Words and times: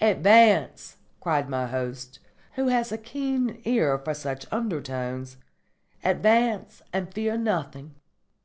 "Advance," 0.00 0.98
cried 1.20 1.48
my 1.48 1.66
host, 1.66 2.20
who 2.52 2.68
had 2.68 2.92
a 2.92 2.96
keen 2.96 3.60
ear 3.64 3.98
for 3.98 4.14
such 4.14 4.46
undertones. 4.52 5.36
"Advance 6.04 6.80
and 6.92 7.12
fear 7.12 7.36
nothing." 7.36 7.96